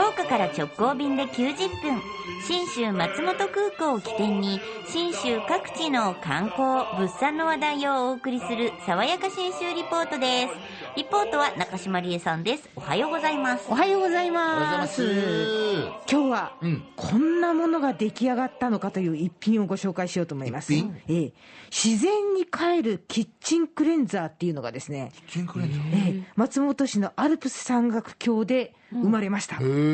[0.00, 2.00] 福岡から直行便で90分。
[2.46, 4.58] 信州松本空港を起点に
[4.88, 10.54] 信州各地の観光物産の話題をお送りする爽やか信州リポートです。
[10.96, 12.68] リポートは中島理恵さんです。
[12.74, 13.66] おはようございます。
[13.68, 14.94] おはようございおはようございまます。
[14.94, 15.84] す。
[16.10, 16.82] 今日は、うん。
[16.96, 20.72] こんなものが出来上がったのかという一品をご紹介しようと思います。
[20.72, 20.96] 一品？
[21.08, 21.32] ええ、
[21.70, 26.14] 自然に帰るキッチンクレンザーっていうのがですね、キンクレンザー。
[26.14, 29.89] ええ、松本市のアルプス山岳橋で生まれました、へー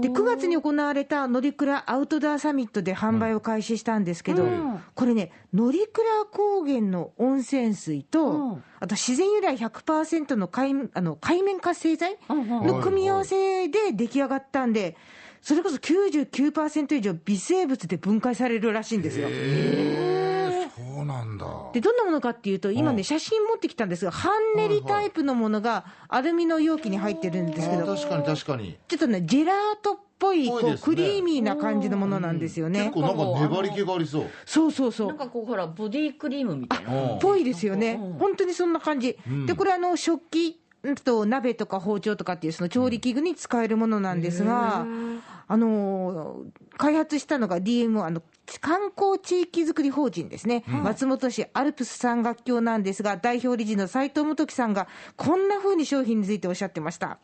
[0.00, 4.46] で9月に行われた乗鞍アウトドアサミットで販売を開始したんですけど、
[4.94, 5.86] これね、乗鞍
[6.30, 14.96] 高原の温泉水と、あと自然由来100%の海あの海面活性剤の組み合わせで出来上がったんで、
[15.40, 19.28] それこそ99%以上微生物で分解されるらしいんですよ。
[21.76, 23.04] でどんなものかっていうと、今ね、うん。
[23.04, 28.78] 写真持ってきたんですが、半練りタイプのものがアルミの容器に入ってるんですけど、確かに確かに。
[28.88, 32.84] ちょっとね、ジェラートっぽい、こうクリーミーな感じのものなんですよね。
[32.84, 32.92] 結。
[32.92, 34.26] 構なんか粘り気がありそう。
[34.46, 35.08] そうそうそう。
[35.08, 35.18] なん。
[35.18, 37.12] かこうほらボディクリームみたいな。
[37.12, 39.44] うんぽいですよね、本当にそんな感じ、ん。
[39.44, 44.86] でこれあの、食器うんと鍋とか包丁とかっていう、その調理器具に使えるものなんですが、
[45.48, 46.44] あの
[46.76, 48.22] 開発したのが DMO、あの
[48.60, 57.18] 観光地域づくり法人ですね、松本市アルプス山岳橋なんですが、代表理事の斉藤元樹さんが、こんな風に商品についておっしゃってました。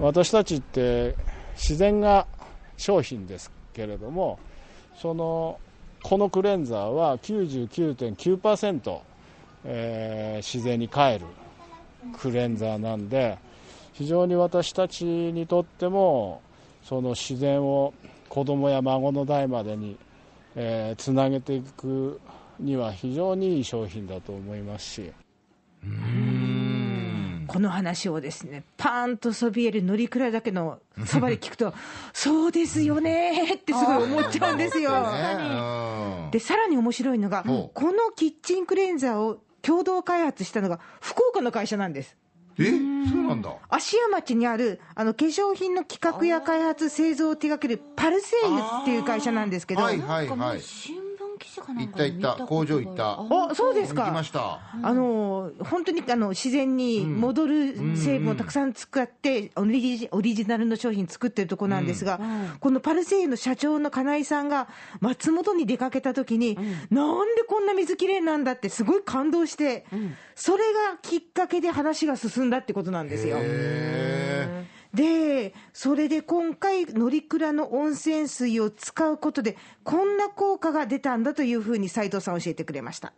[0.00, 1.14] 私たちって
[1.54, 2.26] 自然が
[2.76, 4.38] 商品ですけれども
[5.00, 5.60] その
[6.02, 9.00] このクレンザーは99.9%、
[9.64, 11.26] えー自然に帰る
[12.18, 13.38] クレンザーなんで
[13.92, 16.42] 非常に私たちにとっても
[16.82, 17.94] その自然を
[18.28, 19.98] 子供や孫の代までに、
[20.54, 22.20] えーつなげていく
[22.58, 25.12] には非常にいい商品だと思いますし。
[27.46, 31.74] この話をですね、パーンとそびえる乗鞍岳のそばで聞くと、
[32.14, 34.92] そうですよねってすごい思っちゃうんですよ。
[35.12, 36.28] ね。
[36.30, 42.16] で、さらに面白いのが、このキッチンクレンザーを共同開発したのが、福岡の会社なんです。
[42.58, 43.02] うん。
[43.06, 43.50] えそうなんだ。
[43.68, 50.60] 芦屋町にあるあの化粧品の企画や開発、製造を手掛けるパルセイユっていう会社なんですけど、はいはいはい。
[51.44, 52.46] 行った行った。
[52.46, 53.18] 工場行った。
[53.20, 54.24] おそうです行きま。
[54.24, 54.60] した。
[54.82, 62.20] あの本当にあの自然に戻る成分をたくさん使って、オリジオリジナルの商品作ってるとこなんですが、
[62.60, 64.68] このパルセイユの社長の金井さんが
[65.00, 66.56] 松本に出かけた時に、
[66.90, 69.84] なんでこんな水きれいなんだってすごい感動して、
[70.34, 73.38] それがきっかけで話が進んだってことなんですよ。
[74.94, 74.96] へ
[75.48, 83.12] で、それで今回、乗鞍の温泉水を使うことで、こんな効果が出たんだというふうに斉藤さん教えてくれました。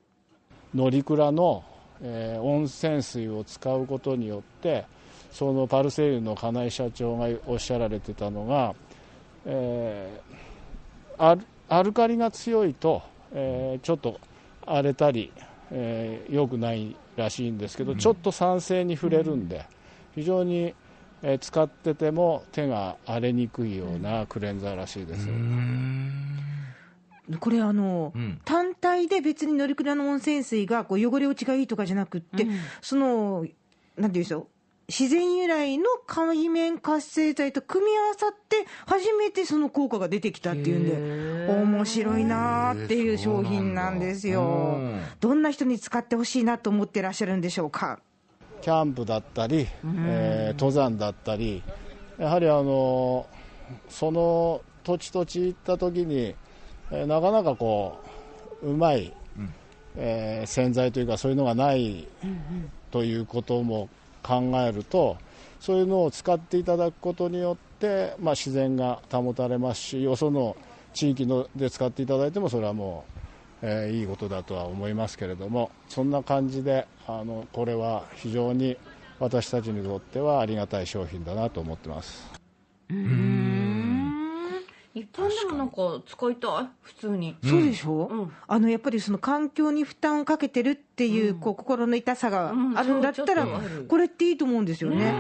[0.75, 1.65] 乗鞍の、
[2.03, 4.85] えー温泉水を使うことによって
[5.31, 8.75] そのパルセイユの金井社長がおっしゃられてたのが、
[9.47, 13.03] えーアルアルカリが強いと、
[13.33, 14.21] えーちょっと
[14.67, 15.33] 荒れたり、
[15.71, 19.65] えー良くないらしいんですけど、ちょっと酸性に触れるんで
[20.15, 20.75] 非常に、
[21.27, 25.27] えー使ってても手が荒れにくいようなクレンザーらしいです。
[27.41, 28.41] これあの、うん。
[28.45, 32.47] 単体で別に乗鞍の温泉水がこう汚れ落ちがいいとかじゃなくって、
[32.83, 33.47] その、
[33.97, 34.47] なんていうんでしょう、
[34.89, 44.43] 自然由来の海面活性剤と組み合わさって、初めてその効果が出てきたっていうんで、面白いなーっていう商品なんですよ。
[44.43, 45.01] うん。
[45.21, 48.01] どんな人に使ってほしいなと思ってらっしゃるんでしょうか？
[48.65, 51.63] キャンプだったり、えー登山だったり、
[52.17, 53.29] やはりあの
[53.91, 56.35] その土地土地行った時に、
[56.91, 57.99] えーなかなかこ
[58.63, 59.13] ううまい、
[59.97, 62.09] えー洗剤というかそういうのがない
[62.91, 63.91] ということも
[64.23, 65.19] 考えると
[65.61, 70.57] そういうのを使っていただくことによって、まあ、自然が保たれますしよその
[70.95, 73.14] 地域ので使っていただいてもそれはもう、
[73.67, 78.77] えーいいことだとは思いますけれどもそんな感じであのこれは非常に
[79.19, 82.31] 私たちにとってはありがたい商品だなと思ってます。
[84.95, 86.69] 一般でもなんか使いたい？
[86.83, 87.37] 普通に。
[87.43, 88.33] そうでしょ、うん。
[88.47, 95.13] あのやっぱりその環境に負担をかけてるっていう,、こう心の痛さがあるんだったら、うんこれっていいと思うんですよね。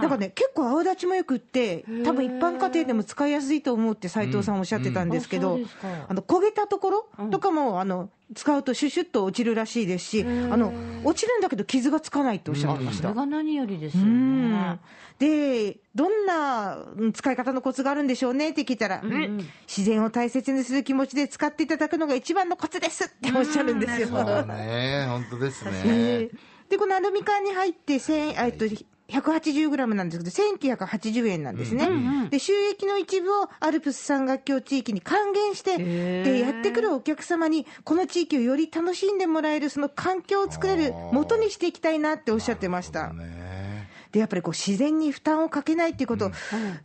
[0.00, 5.68] なんかね、結構泡立ちもよくって、多分一般家庭でも使いやすいと思って斉藤さんおっしゃってたんですけど、うんうん
[6.08, 10.72] あの焦げたところとかも、あの使うとシュシュッと落ちるらしいですし、あの
[11.04, 13.02] 落ちるんだけど傷がつかないっておっしゃってました。
[13.04, 14.52] それが何よりですようん。
[14.52, 14.78] ね
[15.18, 24.08] で、どんなうん使い方のコツがあるんでしょうねって聞いたら、うん自然を大切にする気持ちで使っていただくのが一番のコツですっておっしゃるんですよ。
[24.08, 26.30] そうね、本当ですえねー。
[26.68, 28.66] で、このアルミ缶に入って、せんえっと、
[29.08, 31.88] 180グラムなんですけど、1980円なんですね。
[32.30, 43.12] で、収益の一部をアルプス山岳橋地域に還元して、で、やってくるお客様に、この地域をより楽しんでもらえる、その環境を作れる元にしていきたいなっておっしゃってました。
[43.14, 43.88] ね。
[44.12, 46.26] で、やっぱりこう自然に負担をかけないっていうこと。
[46.26, 46.30] を、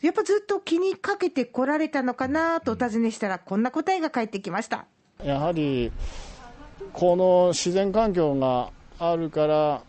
[0.01, 4.85] やっぱずっと気にかけてこられたのかなとお尋ねしたら、こんな答えが返ってきました。
[5.23, 5.91] やはり
[6.91, 9.81] この自然環境があるから、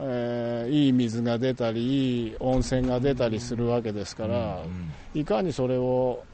[0.00, 4.62] えーいい水が出たりいい温泉が出たりするわけですから、
[5.14, 6.24] いかにそれを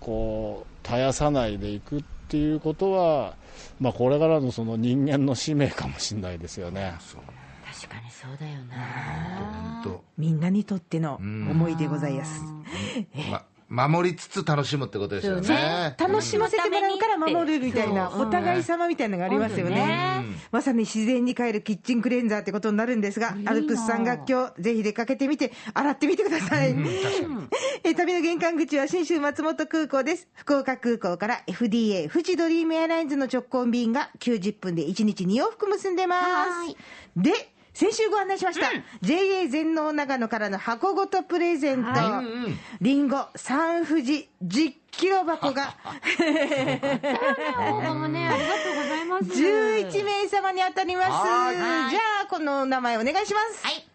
[0.00, 3.36] こう絶やさないでいくっていうことは、
[3.78, 6.94] まあ、これからのその人間の使命かもしれないですよね。
[6.98, 9.82] 確かにそうだよな。
[9.84, 12.42] 本みんなにとっての思いでございます。
[13.14, 15.96] 当ま守りつつ楽しむってことですよそうね。
[15.98, 20.24] 楽しませてもらうから守るみたいな、お互い様みたいなのがありますよねね。
[20.50, 26.76] まさに自然に帰るキッチンクレンザーってことになるんですが、アルプス山岳橋、ぜひ出かけてみて、洗ってみてください。
[27.82, 30.28] え旅の玄関口は信州松本空港です。
[30.34, 36.76] 福岡空港から FDA 富士ドリームエアラインズの直行便が90分で1日2往復結んでます。
[37.16, 37.32] で、
[37.74, 38.68] 先週ご案内しました、
[39.00, 41.90] JA 全農長野からの箱ごとプレゼント、
[42.80, 45.74] リンゴ三富士10キロ箱が
[47.72, 49.24] 応募もね、ありがとうございます。
[49.24, 51.10] 11名様に当たります。
[51.10, 53.64] はじゃあ、このお名前お願いします。
[53.64, 53.86] はい。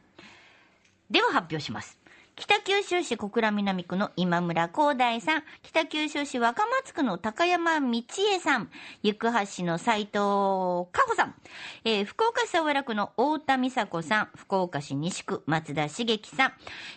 [1.12, 1.97] では発表します。
[2.40, 8.70] 北九州市小倉南区の今村光大さん、北九州市若松区の高山道恵さん、
[9.02, 10.12] 行橋市の斉藤
[10.92, 11.36] 加穂さん、
[11.84, 16.52] えー福岡市早良区の太田美佐子さん、福岡市西区松田茂樹さん、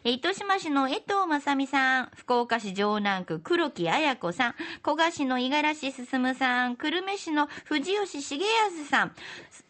[0.05, 9.13] えー糸島市の江藤正美さん、福岡市城南区黒木彩子さん、古賀市の五十嵐進さん、久留米市の藤吉重康さん、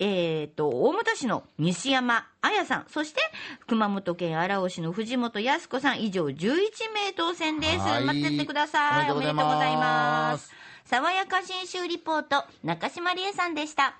[0.00, 3.20] えっ、と、大牟田市の西山彩さん、そして
[3.66, 6.46] 熊本県荒尾市の藤本康子さん、以上11
[6.94, 7.78] 名当選です。
[7.78, 9.12] はい待っててください。
[9.12, 10.52] おめでとうございます
[10.84, 13.96] 爽やか新州リポート、中島理恵さんでした。